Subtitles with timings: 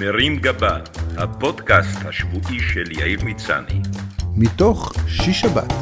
[0.00, 0.78] מרים גבה,
[1.16, 3.80] הפודקאסט השבועי של יאיר מצני.
[4.36, 5.72] מתוך שיש שבת,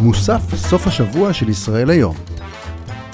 [0.00, 2.16] מוסף סוף השבוע של ישראל היום.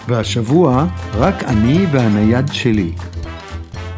[0.09, 2.93] והשבוע, רק אני והנייד שלי.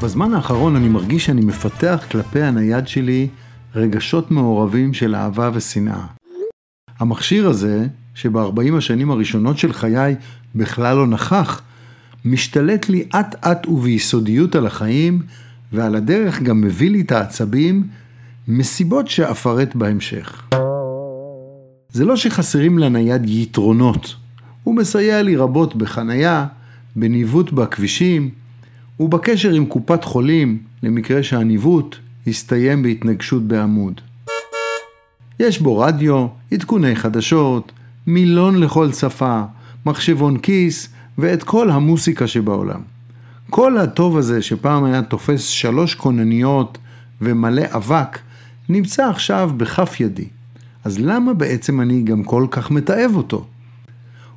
[0.03, 3.29] בזמן האחרון אני מרגיש שאני מפתח כלפי הנייד שלי
[3.75, 6.07] רגשות מעורבים של אהבה ושנאה.
[6.99, 10.15] המכשיר הזה, שב-40 השנים הראשונות של חיי
[10.55, 11.63] בכלל לא נכח,
[12.25, 15.23] משתלט לי אט אט וביסודיות על החיים,
[15.73, 17.87] ועל הדרך גם מביא לי את העצבים,
[18.49, 20.49] מסיבות שאפרט בהמשך.
[21.89, 24.15] זה לא שחסרים לנייד יתרונות,
[24.65, 26.47] הוא מסייע לי רבות בחנייה,
[26.97, 28.31] בניווט בכבישים,
[29.01, 34.01] ובקשר עם קופת חולים, למקרה שהניווט יסתיים בהתנגשות בעמוד.
[35.41, 37.73] יש בו רדיו, עדכוני חדשות,
[38.07, 39.43] מילון לכל שפה,
[39.87, 42.92] מחשבון כיס ואת כל המוסיקה שבעולם.
[43.55, 46.79] כל הטוב הזה שפעם היה תופס שלוש כונניות
[47.21, 48.19] ומלא אבק,
[48.69, 50.29] נמצא עכשיו בכף ידי.
[50.85, 53.47] אז למה בעצם אני גם כל כך מתעב אותו?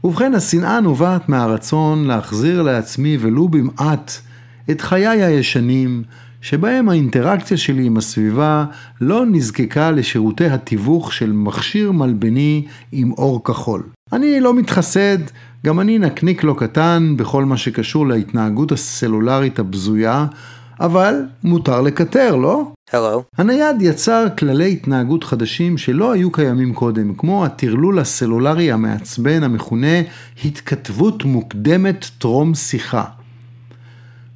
[0.03, 4.11] ובכן, השנאה נובעת מהרצון להחזיר לעצמי ולו במעט
[4.71, 6.03] את חיי הישנים,
[6.45, 8.65] שבהם האינטראקציה שלי עם הסביבה
[9.01, 13.83] לא נזקקה לשירותי התיווך של מכשיר מלבני עם אור כחול.
[14.13, 15.17] אני לא מתחסד,
[15.65, 20.25] גם אני נקניק לא קטן בכל מה שקשור להתנהגות הסלולרית הבזויה,
[20.79, 22.71] אבל מותר לקטר, לא?
[22.91, 23.21] Hello.
[23.37, 30.01] הנייד יצר כללי התנהגות חדשים שלא היו קיימים קודם, כמו הטרלול הסלולרי המעצבן המכונה
[30.45, 33.03] התכתבות מוקדמת טרום שיחה.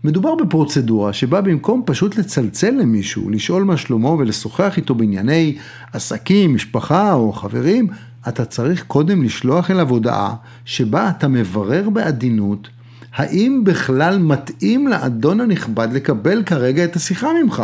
[0.03, 5.57] מדובר בפרוצדורה שבה במקום פשוט לצלצל למישהו, לשאול מה שלמה ולשוחח איתו בענייני
[5.93, 7.87] עסקים, משפחה או חברים,
[8.27, 12.67] אתה צריך קודם לשלוח אליו הודעה שבה אתה מברר בעדינות
[13.15, 17.63] האם בכלל מתאים לאדון הנכבד לקבל כרגע את השיחה ממך.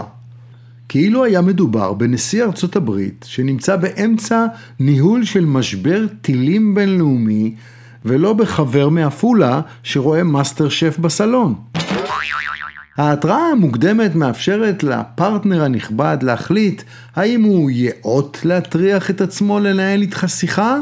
[0.90, 4.46] כאילו היה מדובר בנשיא ארצות הברית שנמצא באמצע
[4.80, 7.56] ניהול של משבר טילים בינלאומי
[8.06, 11.56] ולא בחבר מעפולה שרואה מאסטר שף בסלון.
[12.98, 16.82] ההתראה המוקדמת מאפשרת לפרטנר הנכבד להחליט
[17.16, 20.78] האם הוא יאות להטריח את עצמו לנהל איתך שיחה,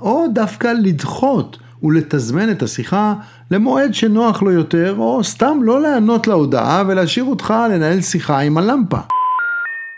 [0.00, 3.14] או דווקא לדחות ולתזמן את השיחה
[3.50, 8.98] למועד שנוח לו יותר, או סתם לא לענות להודעה ולהשאיר אותך לנהל שיחה עם הלמפה.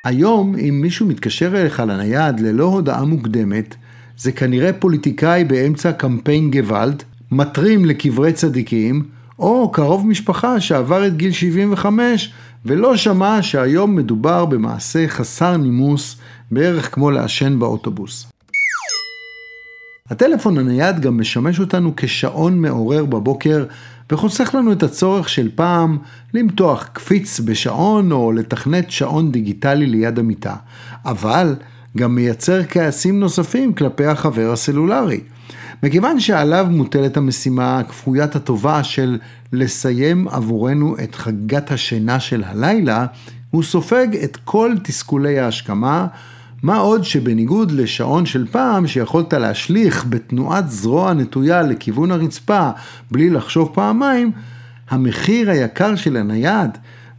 [0.04, 3.74] היום, אם מישהו מתקשר אליך לנייד ללא הודעה מוקדמת,
[4.16, 11.32] זה כנראה פוליטיקאי באמצע קמפיין גוואלד, מטרים לקברי צדיקים, או קרוב משפחה שעבר את גיל
[11.32, 12.32] 75
[12.64, 16.16] ולא שמע שהיום מדובר במעשה חסר נימוס,
[16.50, 18.26] בערך כמו לעשן באוטובוס.
[20.10, 23.64] הטלפון הנייד גם משמש אותנו כשעון מעורר בבוקר
[24.12, 25.98] וחוסך לנו את הצורך של פעם
[26.34, 30.54] למתוח קפיץ בשעון או לתכנת שעון דיגיטלי ליד המיטה,
[31.04, 31.54] אבל
[31.96, 35.20] גם מייצר כעסים נוספים כלפי החבר הסלולרי.
[35.82, 39.18] מכיוון שעליו מוטלת המשימה כפוית הטובה של
[39.52, 43.06] לסיים עבורנו את חגת השינה של הלילה,
[43.50, 46.06] הוא סופג את כל תסכולי ההשכמה,
[46.62, 52.70] מה עוד שבניגוד לשעון של פעם שיכולת להשליך בתנועת זרוע נטויה לכיוון הרצפה
[53.10, 54.32] בלי לחשוב פעמיים,
[54.90, 56.70] המחיר היקר של הנייד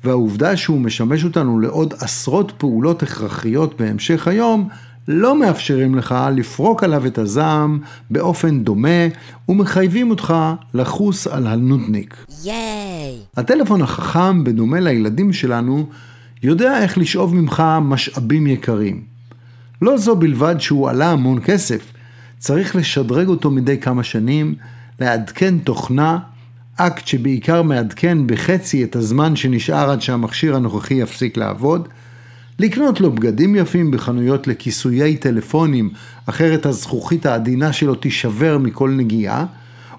[0.04, 4.70] והעובדה שהוא משמש אותנו לעוד עשרות פעולות הכרחיות בהמשך היום,
[5.08, 7.80] לא מאפשרים לך לפרוק עליו את הזעם
[8.10, 9.08] באופן דומה
[9.50, 10.34] ומחייבים אותך
[10.74, 12.26] לחוס על הנודניק.
[12.44, 13.18] ייי!
[13.38, 15.86] הטלפון החכם, בדומה לילדים שלנו,
[16.44, 19.02] יודע איך לשאוב ממך משאבים יקרים.
[19.82, 21.92] לא זו בלבד שהוא עלה המון כסף,
[22.38, 24.56] צריך לשדרג אותו מדי כמה שנים,
[25.00, 26.20] לעדכן תוכנה,
[26.76, 31.88] אקט שבעיקר מעדכן בחצי את הזמן שנשאר עד שהמכשיר הנוכחי יפסיק לעבוד,
[32.60, 35.90] לקנות לו בגדים יפים בחנויות לכיסויי טלפונים,
[36.26, 39.46] אחרת הזכוכית העדינה שלו תישבר מכל נגיעה,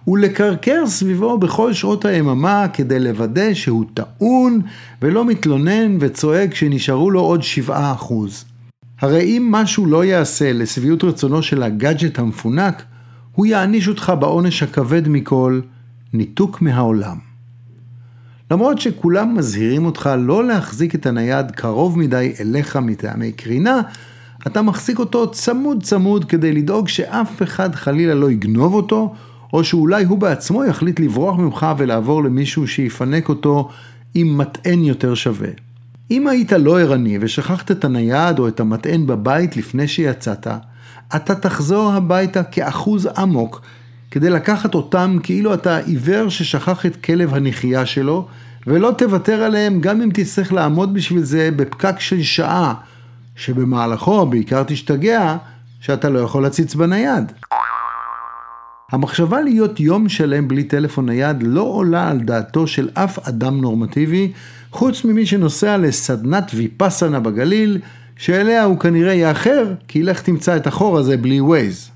[0.07, 4.61] ולקרקר סביבו בכל שעות היממה כדי לוודא שהוא טעון
[5.03, 7.73] ולא מתלונן וצועק שנשארו לו עוד 7%.
[9.01, 12.83] הרי אם משהו לא יעשה לשביעות רצונו של הגאדג'ט המפונק,
[13.33, 15.61] הוא יעניש אותך בעונש הכבד מכל,
[16.13, 17.30] ניתוק מהעולם.
[18.51, 23.81] למרות שכולם מזהירים אותך לא להחזיק את הנייד קרוב מדי אליך מטעמי קרינה,
[24.47, 29.15] אתה מחזיק אותו צמוד צמוד כדי לדאוג שאף אחד חלילה לא יגנוב אותו,
[29.53, 33.69] או שאולי הוא בעצמו יחליט לברוח ממך ולעבור למישהו שיפנק אותו
[34.15, 35.49] עם מטען יותר שווה.
[36.11, 40.47] אם היית לא ערני ושכחת את הנייד או את המטען בבית לפני שיצאת,
[41.17, 43.63] אתה תחזור הביתה כאחוז אמוק
[44.11, 48.29] כדי לקחת אותם כאילו אתה עיוור ששכח את כלב הנחייה שלו,
[48.67, 52.75] ולא תוותר עליהם גם אם תצטרך לעמוד בשביל זה בפקק של שעה,
[53.37, 55.37] שבמהלכו בעיקר תשתגע
[55.81, 57.33] שאתה לא יכול להציץ בנייד.
[58.93, 64.33] המחשבה להיות יום שלם בלי טלפון נייד לא עולה על דעתו של אף אדם נורמטיבי,
[64.71, 67.79] חוץ ממי שנוסע לסדנת ויפאסנה בגליל,
[68.17, 71.91] שאליה הוא כנראה יאחר, כי לך תמצא את החור הזה בלי ווייז.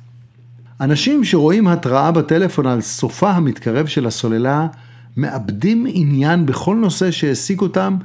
[0.81, 4.67] אנשים שרואים התראה בטלפון על סופה המתקרב של הסוללה,
[5.17, 7.97] מאבדים עניין בכל נושא שהעסיק אותם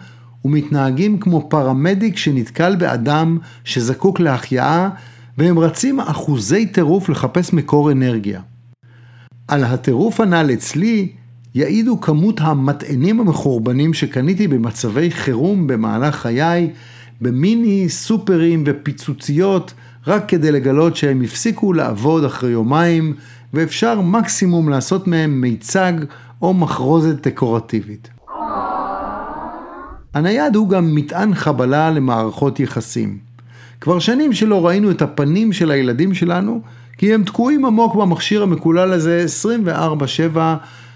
[0.45, 4.89] ומתנהגים כמו פרמדיק שנתקל באדם שזקוק להחייאה
[5.38, 8.42] והם רצים אחוזי טירוף לחפש מקור אנרגיה.
[9.48, 11.12] על הטירוף הנ"ל אצלי
[11.56, 16.69] יעידו כמות המטענים המחורבנים שקניתי במצבי חירום במהלך חיי,
[17.22, 19.74] במיני סופרים ופיצוציות,
[20.09, 23.13] רק כדי לגלות שהם הפסיקו לעבוד אחרי יומיים,
[23.53, 25.94] ואפשר מקסימום לעשות מהם מיצג
[26.41, 28.09] או מחרוזת דקורטיבית.
[30.13, 33.17] הנייד הוא גם מטען חבלה למערכות יחסים.
[33.81, 36.62] כבר שנים שלא ראינו את הפנים של הילדים שלנו,
[36.97, 39.25] כי הם תקועים עמוק במכשיר המקולל הזה
[40.35, 40.38] 24/7,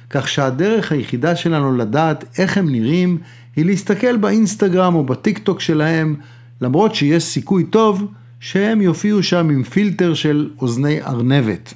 [0.10, 3.18] כך שהדרך היחידה שלנו לדעת איך הם נראים,
[3.56, 6.16] היא להסתכל באינסטגרם או בטיק טוק שלהם,
[6.62, 8.08] למרות שיש סיכוי טוב
[8.44, 11.74] שהם יופיעו שם עם פילטר של אוזני ארנבת.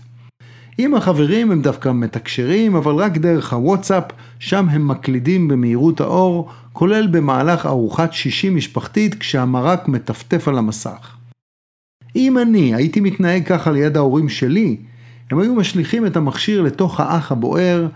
[0.77, 4.03] עם החברים הם דווקא מתקשרים, אבל רק דרך הוואטסאפ,
[4.39, 11.15] שם הם מקלידים במהירות האור, כולל במהלך ארוחת שישי משפחתית כשהמרק מטפטף על המסך.
[12.15, 14.77] אם אני הייתי מתנהג ככה ליד ההורים שלי,
[15.31, 17.87] הם היו משליכים את המכשיר לתוך האח הבוער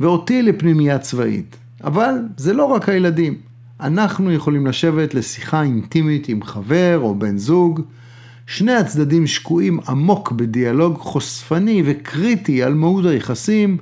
[0.00, 1.56] ואותי לפנימייה צבאית.
[1.84, 3.34] אבל זה לא רק הילדים.
[3.80, 7.80] אנחנו יכולים לשבת לשיחה אינטימית עם חבר או בן זוג,
[8.46, 13.78] שני הצדדים שקועים עמוק בדיאלוג חושפני וקריטי על מהות היחסים,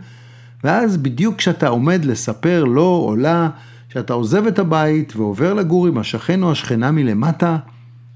[0.65, 3.51] ואז בדיוק כשאתה עומד לספר לו או לה
[3.89, 7.57] שאתה עוזב את הבית ועובר לגור עם השכן או השכנה מלמטה,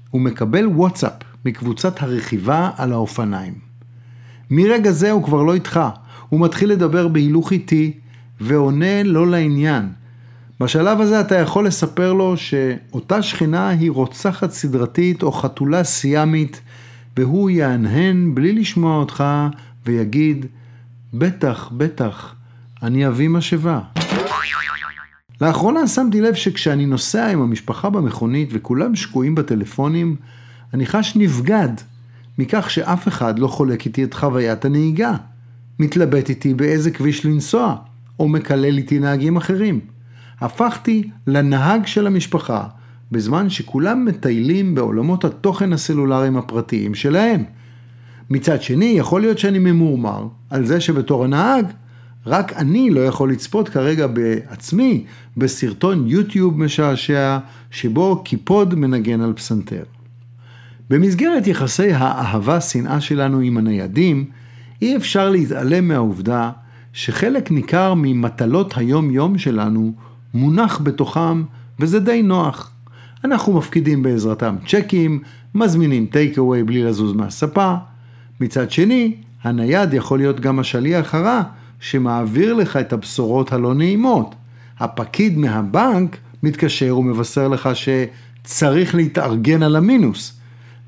[0.09, 1.13] הוא מקבל וואטסאפ
[1.45, 3.53] מקבוצת הרכיבה על האופניים.
[4.51, 5.79] מרגע זה הוא כבר לא איתך,
[6.29, 7.91] הוא מתחיל לדבר בהילוך איטי
[8.41, 9.89] ועונה לא לעניין.
[10.59, 16.61] בשלב הזה אתה יכול לספר לו שאותה שכנה היא רוצחת סדרתית או חתולה סיאמית
[17.17, 19.23] והוא יהנהן בלי לשמוע אותך
[19.85, 20.45] ויגיד
[21.13, 22.35] בטח, בטח,
[22.83, 23.79] אני אביא משאבה.
[25.41, 30.15] לאחרונה שמתי לב שכשאני נוסע עם המשפחה במכונית וכולם שקועים בטלפונים,
[30.73, 31.69] אני חש נבגד
[32.37, 35.13] מכך שאף אחד לא חולק איתי את חוויית הנהיגה,
[35.79, 37.75] מתלבט איתי באיזה כביש לנסוע,
[38.19, 39.79] או מקלל איתי נהגים אחרים.
[40.41, 42.63] הפכתי לנהג של המשפחה,
[43.11, 47.43] בזמן שכולם מטיילים בעולמות התוכן הסלולריים הפרטיים שלהם.
[48.29, 51.65] מצד שני, יכול להיות שאני ממורמר על זה שבתור הנהג,
[52.25, 55.05] רק אני לא יכול לצפות כרגע בעצמי
[55.37, 57.37] בסרטון יוטיוב משעשע
[57.71, 59.83] שבו קיפוד מנגן על פסנתר.
[60.89, 64.25] במסגרת יחסי האהבה-שנאה שלנו עם הניידים,
[64.81, 66.51] אי אפשר להתעלם מהעובדה
[66.93, 69.93] שחלק ניכר ממטלות היום-יום שלנו
[70.33, 71.43] מונח בתוכם
[71.79, 72.71] וזה די נוח.
[73.23, 75.19] אנחנו מפקידים בעזרתם צ'קים,
[75.55, 77.75] מזמינים טייק אווי בלי לזוז מהספה.
[78.41, 81.41] מצד שני, הנייד יכול להיות גם השליח הרע
[81.79, 84.35] שמעביר לך את הבשורות הלא נעימות.
[84.79, 90.39] הפקיד מהבנק מתקשר ומבשר לך שצריך להתארגן על המינוס.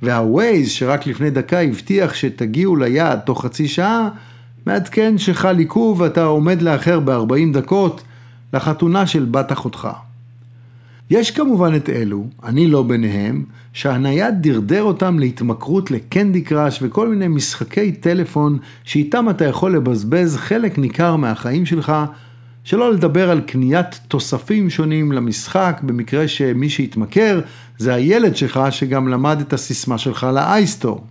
[0.01, 4.09] והווייז שרק לפני דקה הבטיח שתגיעו ליעד תוך חצי שעה,
[4.65, 8.03] מעדכן שחל עיכוב ואתה עומד לאחר ב-40 דקות
[8.53, 9.87] לחתונה של בת אחותך.
[11.09, 13.43] יש כמובן את אלו, אני לא ביניהם,
[13.73, 20.77] שהנייד דרדר אותם להתמכרות לקנדי קראש וכל מיני משחקי טלפון שאיתם אתה יכול לבזבז חלק
[20.77, 21.93] ניכר מהחיים שלך,
[22.63, 27.41] שלא לדבר על קניית תוספים שונים למשחק במקרה שמי שהתמכר
[27.77, 31.05] זה הילד שלך שגם למד את הסיסמה שלך לאייסטור.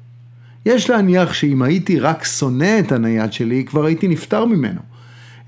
[0.67, 4.81] יש להניח שאם הייתי רק שונא את הנייד שלי כבר הייתי נפטר ממנו.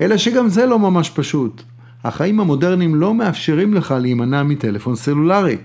[0.00, 1.62] אלא שגם זה לא ממש פשוט.
[2.04, 5.56] החיים המודרניים לא מאפשרים לך להימנע מטלפון סלולרי.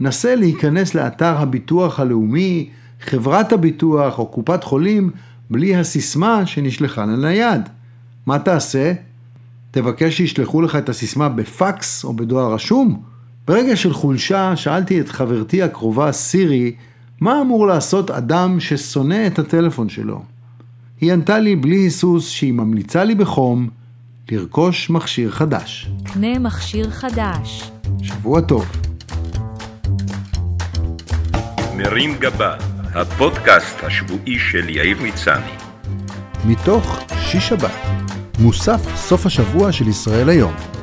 [0.00, 2.68] נסה להיכנס לאתר הביטוח הלאומי,
[3.00, 5.10] חברת הביטוח או קופת חולים
[5.50, 7.60] בלי הסיסמה שנשלחה לנייד.
[8.26, 8.92] מה תעשה?
[9.70, 13.02] תבקש שישלחו לך את הסיסמה בפקס או בדואר רשום?
[13.48, 16.74] ברגע של חולשה שאלתי את חברתי הקרובה סירי,
[17.20, 20.22] מה אמור לעשות אדם ששונא את הטלפון שלו?
[21.00, 23.68] היא ענתה לי בלי היסוס שהיא ממליצה לי בחום
[24.30, 25.88] לרכוש מכשיר חדש.
[26.04, 27.70] קנה מכשיר חדש.
[28.02, 28.66] שבוע טוב.
[31.76, 32.56] מרים גבה,
[32.94, 35.52] הפודקאסט השבועי של יאיר מצני.
[36.44, 37.70] מתוך שיש שבת,
[38.38, 40.75] מוסף סוף השבוע של ישראל היום.